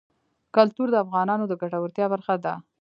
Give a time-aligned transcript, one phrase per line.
[0.55, 2.53] کلتور د افغانانو د ګټورتیا برخه ده.